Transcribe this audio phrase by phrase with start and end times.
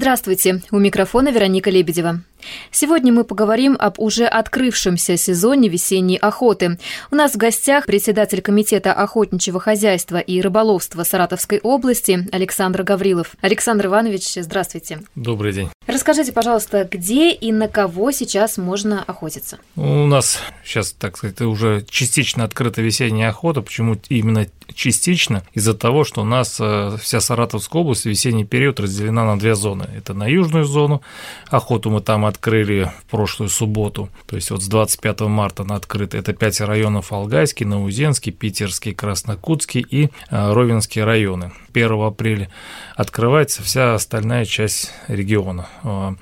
[0.00, 2.22] Здравствуйте, у микрофона Вероника Лебедева.
[2.70, 6.78] Сегодня мы поговорим об уже открывшемся сезоне весенней охоты.
[7.10, 13.34] У нас в гостях председатель Комитета охотничьего хозяйства и рыболовства Саратовской области Александр Гаврилов.
[13.42, 15.02] Александр Иванович, здравствуйте.
[15.16, 15.68] Добрый день.
[15.86, 19.58] Расскажите, пожалуйста, где и на кого сейчас можно охотиться?
[19.76, 23.60] У нас сейчас, так сказать, уже частично открыта весенняя охота.
[23.60, 25.42] Почему именно частично?
[25.54, 29.54] Из-за того, что у нас э, вся Саратовская область в весенний период разделена на две
[29.54, 29.88] зоны.
[29.96, 31.02] Это на южную зону,
[31.48, 36.16] охоту мы там открыли в прошлую субботу, то есть вот с 25 марта она открыта.
[36.16, 41.52] Это пять районов Алгайский, Наузенский, Питерский, Краснокутский и э, Ровенский районы.
[41.72, 42.48] 1 апреля
[42.96, 45.68] открывается вся остальная часть региона.
[45.82, 46.14] Э,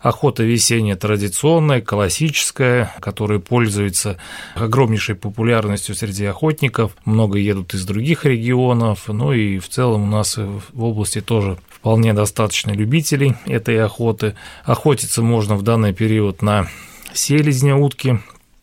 [0.00, 4.18] охота весенняя традиционная, классическая, которая пользуется
[4.54, 6.92] огромнейшей популярностью среди охотников.
[7.04, 12.12] Много едут из других регионов, ну и в целом у нас в области тоже вполне
[12.12, 14.34] достаточно любителей этой охоты.
[14.64, 16.68] Охотиться можно в данный период на
[17.12, 18.20] селезня утки,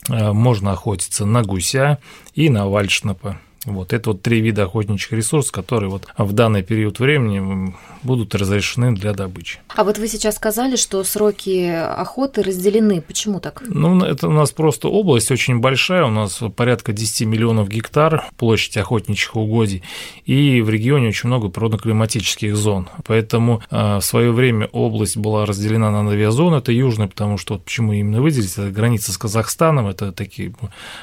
[0.10, 2.00] э, можно охотиться на гуся
[2.36, 3.40] и на вальшнапа.
[3.66, 8.94] Вот это вот три вида охотничьих ресурсов, которые вот в данный период времени будут разрешены
[8.94, 9.60] для добычи.
[9.76, 13.02] А вот вы сейчас сказали, что сроки охоты разделены.
[13.02, 13.64] Почему так?
[13.66, 18.78] Ну, это у нас просто область очень большая, у нас порядка 10 миллионов гектар площадь
[18.78, 19.84] охотничьих угодий,
[20.26, 22.90] и в регионе очень много природно-климатических зон.
[23.06, 26.58] Поэтому э, в свое время область была разделена на две зоны.
[26.58, 30.54] Это южная, потому что вот почему именно выделить, это граница с Казахстаном, это такие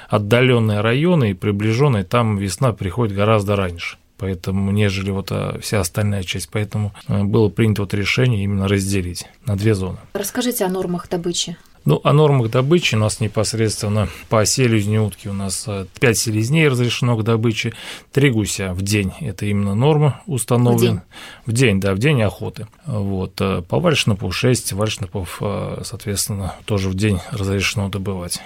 [0.08, 6.23] отдаленные районы и приближенные, там весна приходит гораздо раньше поэтому нежели вот а, вся остальная
[6.23, 6.51] часть.
[6.51, 9.97] Поэтому а, было принято вот решение именно разделить на две зоны.
[10.12, 11.56] Расскажите о нормах добычи.
[11.87, 16.69] Ну, о нормах добычи у нас непосредственно по селезни утки у нас 5 а, селезней
[16.69, 17.73] разрешено к добыче,
[18.12, 19.12] 3 гуся в день.
[19.21, 21.03] Это именно норма установлена.
[21.47, 21.55] В день?
[21.55, 22.67] В день, да, в день охоты.
[22.84, 23.37] Вот.
[23.37, 25.41] По вальшнапу 6 вальшнапов,
[25.82, 28.43] соответственно, тоже в день разрешено добывать.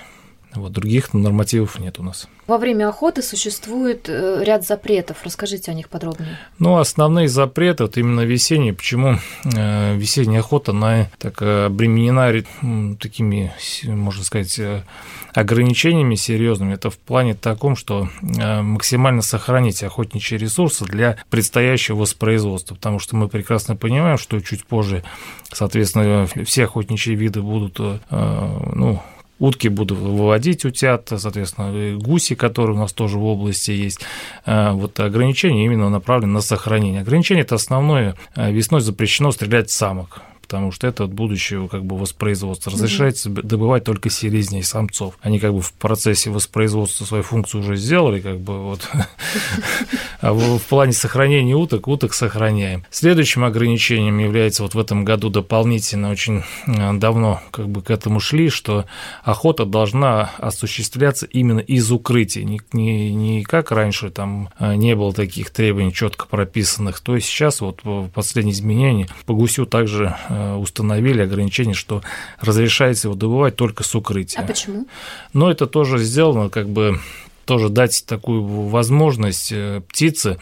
[0.54, 2.28] Вот других нормативов нет у нас.
[2.46, 5.18] Во время охоты существует э, ряд запретов.
[5.24, 6.38] Расскажите о них подробнее.
[6.58, 8.74] Ну, основные запреты, вот именно весенние.
[8.74, 12.32] Почему э, весенняя охота, она так обременена
[13.00, 13.52] такими,
[13.84, 14.82] можно сказать, э,
[15.32, 16.74] ограничениями серьезными.
[16.74, 22.74] Это в плане таком, что максимально сохранить охотничьи ресурсы для предстоящего воспроизводства.
[22.74, 25.02] Потому что мы прекрасно понимаем, что чуть позже,
[25.50, 27.78] соответственно, все охотничьи виды будут,
[28.10, 29.02] ну,
[29.38, 34.00] утки буду выводить утят, соответственно, гуси, которые у нас тоже в области есть.
[34.44, 37.02] А, вот ограничения именно направлены на сохранение.
[37.02, 38.14] Ограничение– это основное.
[38.34, 42.70] А, весной запрещено стрелять самок потому что это от будущего как бы воспроизводства.
[42.70, 43.40] Разрешается угу.
[43.42, 45.14] добывать только селезней самцов.
[45.22, 48.86] Они как бы в процессе воспроизводства свою функцию уже сделали, как бы вот.
[50.20, 52.84] А в плане сохранения уток, уток сохраняем.
[52.90, 58.20] Следующим ограничением является вот в этом году дополнительно, очень э, давно как бы к этому
[58.20, 58.86] шли, что
[59.22, 65.12] охота должна осуществляться именно из укрытий, не, не, не как раньше там э, не было
[65.12, 67.80] таких требований четко прописанных, то есть сейчас вот
[68.14, 72.02] последние изменения по гусю также э, Э, установили ограничение, что
[72.40, 74.40] разрешается его добывать только с укрытия.
[74.40, 74.86] А почему?
[75.32, 76.98] Но это тоже сделано как бы
[77.44, 80.38] тоже дать такую возможность э, птице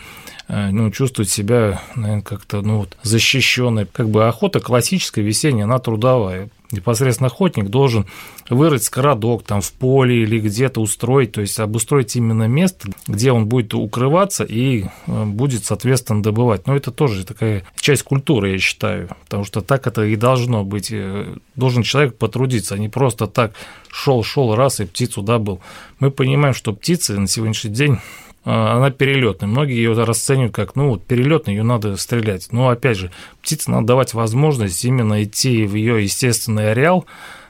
[0.49, 3.87] э, ну, чувствовать себя, наверное, как-то ну, вот, защищенной.
[3.87, 8.07] Как бы охота классическая весенняя, она трудовая непосредственно охотник должен
[8.51, 13.47] вырыть скородок там в поле или где-то устроить, то есть обустроить именно место, где он
[13.47, 16.67] будет укрываться и э, будет, соответственно, добывать.
[16.67, 20.91] Но это тоже такая часть культуры, я считаю, потому что так это и должно быть.
[20.91, 23.53] Э, должен человек потрудиться, а не просто так
[23.91, 25.61] шел, шел раз и птицу добыл.
[26.01, 27.99] Мы понимаем, что птицы на сегодняшний день
[28.45, 29.49] она перелетная.
[29.49, 32.49] Многие ее расценивают как, ну, вот перелетная, ее надо стрелять.
[32.53, 33.11] Но опять же,
[33.41, 37.07] птице надо давать возможность именно идти в ее естественный ареал,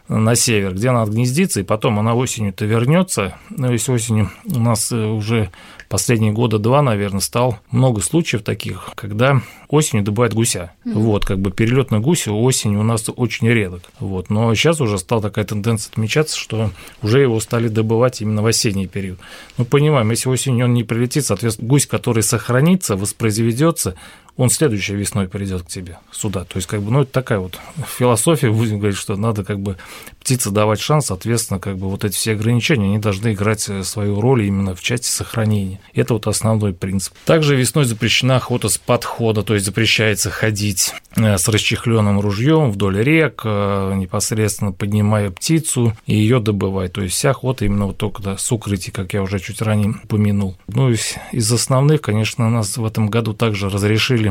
[0.09, 3.37] на север, где она отгнездится, и потом она осенью-то вернется.
[3.51, 5.51] Ну, если осенью у нас э, уже
[5.89, 10.73] последние года два, наверное, стал много случаев таких, когда осенью добывают гуся.
[10.85, 10.93] Mm-hmm.
[10.95, 13.83] Вот, как бы перелет на гуся осенью у нас очень редок.
[14.01, 16.71] Вот, но сейчас уже стала такая тенденция отмечаться, что
[17.03, 19.19] уже его стали добывать именно в осенний период.
[19.59, 23.95] Мы понимаем, если осенью он не прилетит, соответственно, гусь, который сохранится, воспроизведется,
[24.37, 26.45] он следующей весной придет к тебе сюда.
[26.45, 27.59] То есть, как бы, ну, это такая вот
[27.99, 29.77] философия, будем говорить, что надо как бы
[30.23, 34.21] птице давать шанс, соответственно, как бы вот эти все ограничения, они должны играть э, свою
[34.21, 35.81] роль именно в части сохранения.
[35.95, 37.15] Это вот основной принцип.
[37.25, 43.03] Также весной запрещена охота с подхода, то есть запрещается ходить э, с расчехленным ружьем вдоль
[43.03, 46.93] рек, э, непосредственно поднимая птицу и ее добывать.
[46.93, 49.95] То есть вся охота именно вот только да, с укрытий, как я уже чуть ранее
[50.05, 50.57] упомянул.
[50.69, 54.22] Ну, из, основных, конечно, у нас в этом году также разрешили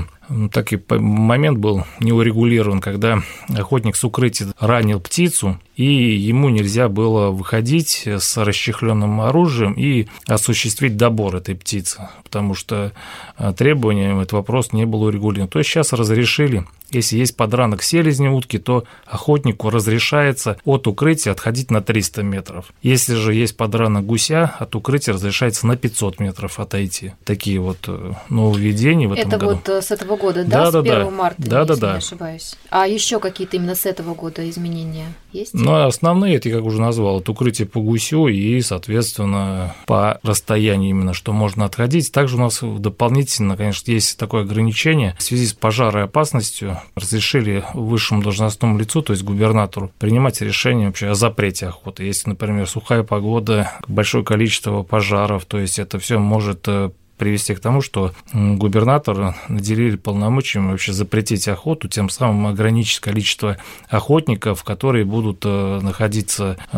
[0.51, 6.89] так и момент был не урегулирован, когда охотник с укрытия ранил птицу, и ему нельзя
[6.89, 12.93] было выходить с расчехленным оружием и осуществить добор этой птицы, потому что
[13.35, 15.49] а, требованиям этот вопрос не был урегулирован.
[15.49, 21.71] То есть сейчас разрешили если есть подранок селезни утки, то охотнику разрешается от укрытия отходить
[21.71, 22.73] на 300 метров.
[22.81, 27.13] Если же есть подранок гуся, от укрытия разрешается на 500 метров отойти.
[27.23, 29.53] Такие вот э, нововведения в этом Это году.
[29.53, 31.79] вот э, с этого года, да, да с 1 да, марта, да, если да, не
[31.79, 31.97] да.
[31.97, 32.55] ошибаюсь?
[32.69, 35.53] А еще какие-то именно с этого года изменения есть?
[35.53, 41.13] Ну, основные, я как уже назвал, это укрытие по гусю и, соответственно, по расстоянию именно,
[41.13, 42.11] что можно отходить.
[42.11, 48.77] Также у нас дополнительно, конечно, есть такое ограничение в связи с пожароопасностью разрешили высшему должностному
[48.77, 52.03] лицу, то есть губернатору, принимать решение вообще о запрете охоты.
[52.03, 57.59] Если, например, сухая погода, большое количество пожаров, то есть это все может э, привести к
[57.59, 63.57] тому, что губернатор наделили полномочиями вообще запретить охоту, тем самым ограничить количество
[63.89, 66.77] охотников, которые будут э, находиться э,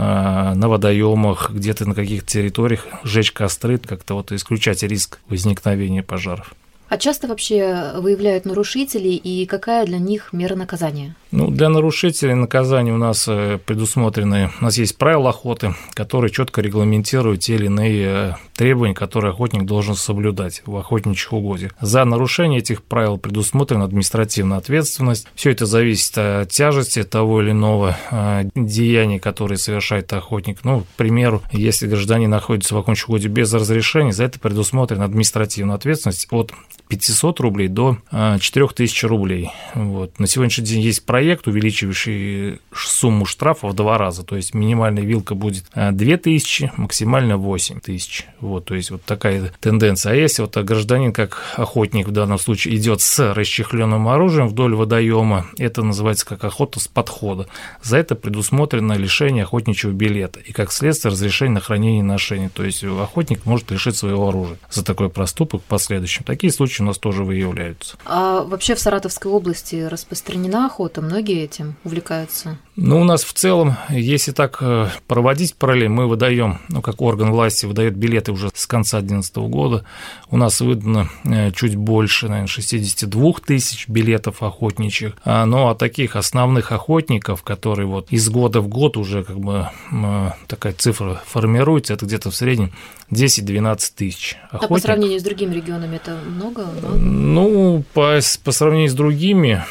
[0.53, 6.53] на водоемах, где-то на каких-то территориях, жечь костры, как-то вот исключать риск возникновения пожаров.
[6.89, 11.15] А часто вообще выявляют нарушителей и какая для них мера наказания?
[11.31, 16.61] Ну, для нарушителей наказания у нас э, предусмотрены, у нас есть правила охоты, которые четко
[16.61, 21.71] регламентируют те или иные э, требования, которые охотник должен соблюдать в охотничьих угодьях.
[21.81, 25.27] За нарушение этих правил предусмотрена административная ответственность.
[25.33, 30.59] Все это зависит от тяжести того или иного э, деяния, которое совершает охотник.
[30.63, 35.75] Ну, к примеру, если гражданин находится в охотничьем угодье без разрешения, за это предусмотрена административная
[35.75, 36.51] ответственность от
[36.89, 39.51] 500 рублей до 4000 рублей.
[39.73, 40.19] Вот.
[40.19, 44.23] На сегодняшний день есть проект, увеличивающий сумму штрафа в два раза.
[44.23, 48.27] То есть минимальная вилка будет 2000, максимально 8000.
[48.39, 50.13] Вот, то есть вот такая тенденция.
[50.13, 55.47] А если вот гражданин, как охотник в данном случае, идет с расчехленным оружием вдоль водоема,
[55.57, 57.47] это называется как охота с подхода.
[57.81, 62.49] За это предусмотрено лишение охотничьего билета и, как следствие, разрешение на хранение и ношение.
[62.49, 66.23] То есть охотник может лишить своего оружия за такой проступок в последующем.
[66.23, 67.97] Такие случаи у нас тоже выявляются.
[68.05, 71.01] А вообще в Саратовской области распространена охота?
[71.01, 72.57] Многие этим увлекаются?
[72.75, 77.31] Ну, у нас в целом, если так э, проводить параллель, мы выдаем, ну, как орган
[77.31, 79.85] власти выдает билеты уже с конца 2011 года.
[80.31, 85.13] У нас выдано э, чуть больше, наверное, 62 тысяч билетов охотничьих.
[85.23, 89.69] А, но от таких основных охотников, которые вот из года в год уже как бы
[89.91, 92.71] э, такая цифра формируется, это где-то в среднем
[93.11, 94.71] 10-12 тысяч охотников.
[94.71, 96.65] А по сравнению с другими регионами это много?
[96.65, 96.95] много?
[96.97, 99.63] Ну, по, по сравнению с другими,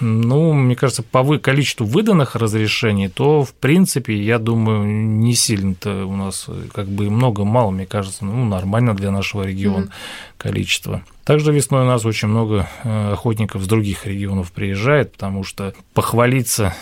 [0.00, 6.06] ну, мне кажется, по вы, количеству выданных разрешений, то, в принципе, я думаю, не сильно-то
[6.06, 10.38] у нас как бы много-мало, мне кажется, ну, нормально для нашего региона mm-hmm.
[10.38, 11.02] количество.
[11.24, 16.74] Также весной у нас очень много э, охотников с других регионов приезжает, потому что похвалиться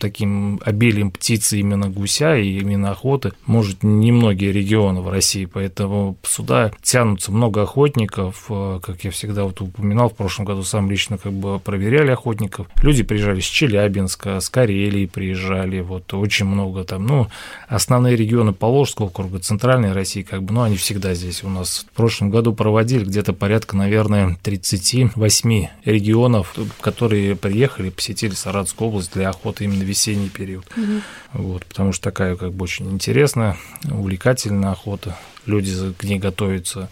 [0.00, 6.72] таким обилием птицы именно гуся и именно охоты может немногие регионы в России, поэтому сюда
[6.82, 11.32] тянутся много охотников, э, как я всегда вот упоминал, в прошлом году сам лично как
[11.32, 12.68] бы проверяли охотников.
[12.82, 17.28] Люди приезжали с Челябинска, с Карелии приезжали, вот очень много там, ну,
[17.68, 21.86] основные регионы Положского округа, Центральной России, как бы, ну, они всегда здесь у нас.
[21.90, 29.30] В прошлом году проводили где-то порядка, наверное, 38 регионов, которые приехали, посетили Саратовскую область для
[29.30, 30.66] охоты вот именно весенний период.
[30.76, 31.42] Угу.
[31.42, 33.56] Вот, потому что такая как бы очень интересная,
[33.90, 35.16] увлекательная охота.
[35.46, 36.88] Люди к ней готовятся,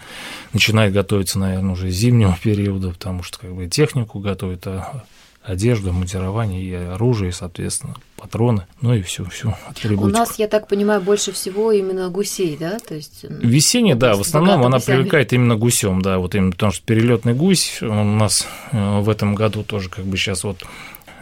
[0.53, 5.05] начинают готовиться, наверное, уже зимнего периода, потому что как бы технику готовят, а
[5.43, 9.27] одежду, мундирование и оружие, соответственно, патроны, ну и всю
[9.69, 10.05] атрибутику.
[10.05, 12.79] У нас, я так понимаю, больше всего именно гусей, да?
[12.79, 14.97] То есть Весенняя, да, в основном она гусями.
[14.97, 19.35] привлекает именно гусем, да, вот именно потому что перелетный гусь у нас э, в этом
[19.35, 20.65] году тоже как бы сейчас вот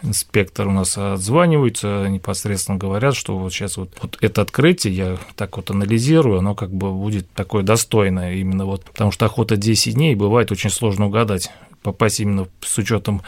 [0.03, 5.57] инспектор у нас отзваниваются, непосредственно говорят, что вот сейчас вот, вот это открытие, я так
[5.57, 10.15] вот анализирую, оно как бы будет такое достойное именно вот, потому что охота 10 дней,
[10.15, 11.51] бывает очень сложно угадать,
[11.83, 13.23] попасть именно с учетом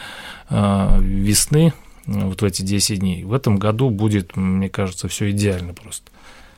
[0.49, 1.73] э, весны
[2.05, 3.23] вот в эти 10 дней.
[3.23, 6.11] В этом году будет, мне кажется, все идеально просто.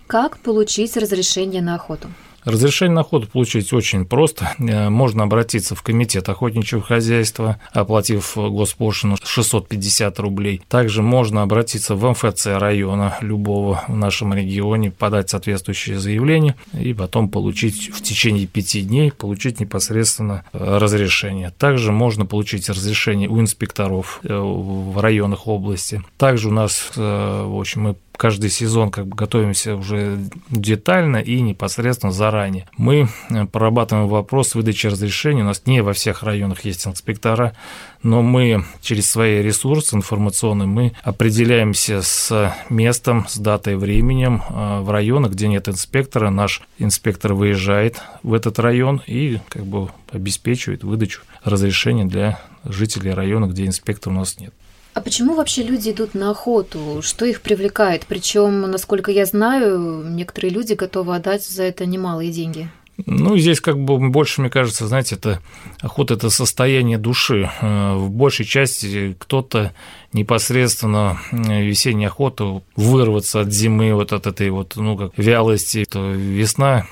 [0.08, 2.10] Как получить разрешение на охоту?
[2.44, 4.54] Разрешение на охоту получить очень просто.
[4.60, 10.62] Э, можно обратиться в комитет охотничьего хозяйства, оплатив госпошлину 650 рублей.
[10.70, 17.30] Также можно обратиться в МФЦ района любого в нашем регионе, подать соответствующее заявление и потом
[17.30, 21.52] получить в течение пяти дней получить непосредственно э, разрешение.
[21.58, 26.02] Также можно получить разрешение у инспекторов э, в районах области.
[26.18, 30.20] Также у нас, в общем, мы каждый сезон как бы готовимся уже
[30.50, 32.68] детально и непосредственно заранее.
[32.78, 35.44] Мы э, прорабатываем вопрос выдачи разрешений.
[35.44, 37.56] У нас не во всех районах есть инспектора,
[38.04, 44.90] но мы через свои ресурсы информационные мы определяемся с местом, с датой, временем э, в
[44.90, 46.30] районах, где нет инспектора.
[46.30, 53.46] Наш инспектор выезжает в этот район и как бы обеспечивает выдачу разрешения для жителей района,
[53.46, 54.54] где инспектора у нас нет.
[54.98, 57.04] А почему вообще люди идут на охоту?
[57.04, 58.08] Что их привлекает?
[58.08, 62.68] Причем, насколько я знаю, некоторые люди готовы отдать за это немалые деньги.
[63.06, 65.40] Ну, здесь как бы больше, мне кажется, знаете, это
[65.82, 67.48] охота– это состояние души.
[67.62, 69.72] Э, в большей части кто-то
[70.18, 76.86] непосредственно весенняя охота, вырваться от зимы, вот от этой вот, ну, как вялости, то весна,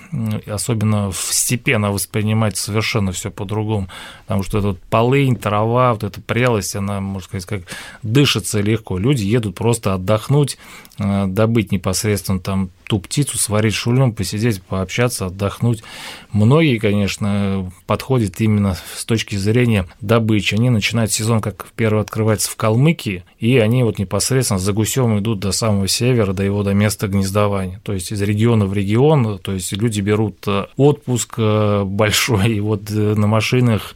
[0.46, 3.90] особенно в степи, она воспринимается совершенно все по-другому,
[4.26, 7.62] потому что это вот полынь, трава, вот эта прелость, она, можно сказать, как
[8.04, 8.98] дышится легко.
[8.98, 10.58] Люди едут просто отдохнуть,
[11.00, 15.84] э, добыть непосредственно там ту птицу, сварить шульем, посидеть, пообщаться, отдохнуть.
[16.32, 20.56] Многие, конечно, подходят именно с точки зрения добычи.
[20.56, 25.40] Они начинают сезон, как первый открывается в Калмыкии, и они вот непосредственно за гусем идут
[25.40, 27.80] до самого севера, до его до места гнездования.
[27.84, 32.60] То есть из региона в регион, то есть люди берут э, отпуск э, большой, и
[32.60, 33.96] вот э, на машинах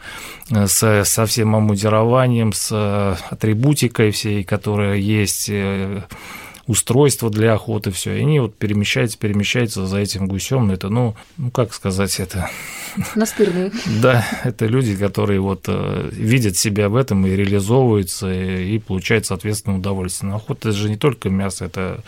[0.49, 5.49] с, со всем омудированием, с атрибутикой всей, которая есть
[6.69, 8.15] устройство для охоты, все.
[8.15, 10.69] И они вот перемещаются, перемещаются за этим гусем.
[10.69, 12.47] Это, ну, ну как сказать, это...
[13.15, 13.71] Настырные.
[14.03, 19.25] Да, это люди, которые вот э, видят себя в этом и реализовываются, и, и получают,
[19.25, 20.29] соответственно, удовольствие.
[20.29, 22.03] Но охота– это же не только мясо, это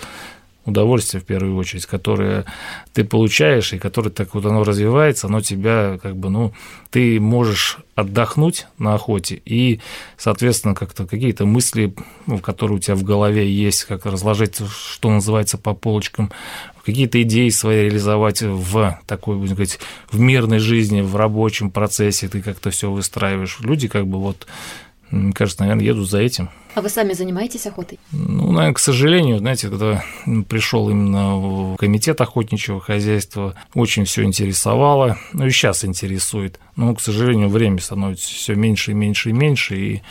[0.66, 2.46] удовольствие в первую очередь, которое
[2.94, 6.54] ты получаешь и которое так вот оно развивается, оно тебя как бы, ну,
[6.92, 9.80] ты можешь отдохнуть на охоте и,
[10.18, 11.94] соответственно, как-то какие-то мысли,
[12.28, 16.32] ну, которые у тебя в голове есть, как разложить, что называется, по полочкам,
[16.86, 19.80] какие-то идеи свои реализовать в такой, будем говорить,
[20.12, 23.58] в мирной жизни, в рабочем процессе, ты как-то все выстраиваешь.
[23.62, 24.48] Люди как бы вот
[25.12, 26.50] мне кажется, наверное, еду за этим.
[26.74, 28.00] А вы сами занимаетесь охотой?
[28.12, 30.04] Ну, наверное, к сожалению, знаете, когда
[30.48, 36.60] пришел именно в комитет охотничьего хозяйства, очень все интересовало, ну и сейчас интересует.
[36.78, 40.02] Но, к сожалению, время становится все меньше и меньше и меньше, и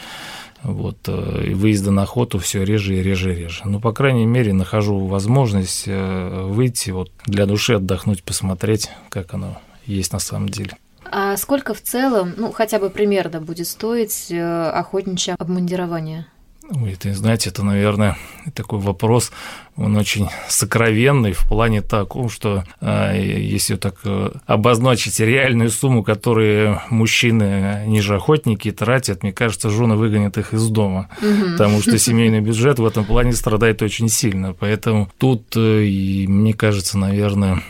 [0.62, 3.62] вот, э, и выезда на охоту все реже и реже и реже.
[3.64, 9.58] Но, по крайней мере, нахожу возможность э, выйти вот для души отдохнуть, посмотреть, как оно
[9.86, 10.72] есть на самом деле.
[11.10, 16.26] А сколько в целом, ну, хотя бы примерно будет стоить э, охотничье обмундирование?
[16.72, 18.16] Ой, это, знаете, это, наверное,
[18.54, 19.32] такой вопрос,
[19.76, 26.80] он очень сокровенный в плане таком, что а, если так э, обозначить реальную сумму, которую
[26.88, 31.52] мужчины, ниже охотники, тратят, мне кажется, жены выгонят их из дома, угу.
[31.52, 34.52] потому что семейный бюджет в этом плане страдает очень сильно.
[34.52, 35.84] Поэтому тут, э,
[36.28, 37.62] мне кажется, наверное,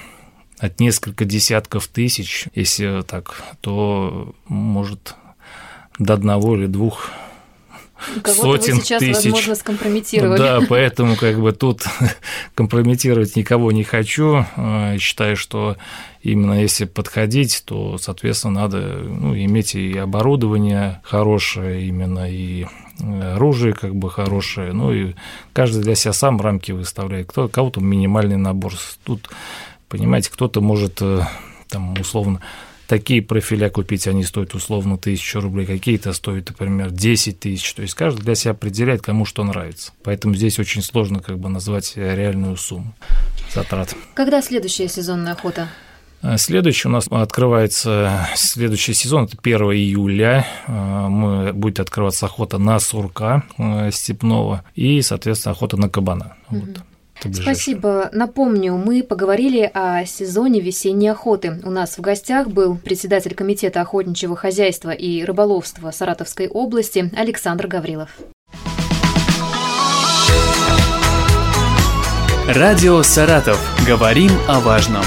[0.61, 5.14] от несколько десятков тысяч, если так, то может
[5.99, 7.11] до одного или двух
[8.25, 9.25] сотен вы сейчас, тысяч.
[9.25, 10.38] возможно, скомпрометировали.
[10.38, 11.83] Да, поэтому как бы тут
[12.55, 14.45] компрометировать никого не хочу.
[14.57, 15.76] Э, считаю, что
[16.23, 22.67] именно если подходить, то, соответственно, надо ну, иметь и оборудование хорошее именно, и
[23.00, 25.14] оружие как бы хорошее, ну и
[25.52, 28.75] каждый для себя сам рамки выставляет, кто кого-то минимальный набор.
[29.05, 29.29] Тут
[29.90, 31.23] Понимаете, кто-то может э,
[31.68, 32.40] там условно
[32.87, 37.75] такие профиля купить, они стоят условно тысячу рублей, какие-то стоят, например, 10 тысяч.
[37.75, 39.92] То есть каждый для себя определяет, кому что нравится.
[40.04, 42.94] Поэтому здесь очень сложно как бы назвать реальную сумму
[43.52, 43.97] затрат.
[44.14, 45.68] Когда следующая сезонная охота?
[46.23, 50.47] Э, следующий у нас открывается следующий сезон, это 1 июля.
[50.68, 53.42] Э, мы, будет открываться охота на сурка
[53.90, 56.37] степного и, соответственно, охота на кабана.
[56.49, 56.61] Угу.
[56.61, 56.80] Вот.
[57.33, 58.09] Спасибо.
[58.12, 61.61] Напомню, мы поговорили о сезоне весенней охоты.
[61.65, 68.11] У нас в гостях был председатель Комитета охотничьего хозяйства и рыболовства Саратовской области Александр Гаврилов.
[72.47, 73.61] Радио «Саратов».
[73.87, 75.05] Говорим о важном.